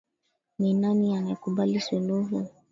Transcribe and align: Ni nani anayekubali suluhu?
Ni 0.59 0.73
nani 0.73 1.17
anayekubali 1.17 1.79
suluhu? 1.79 2.47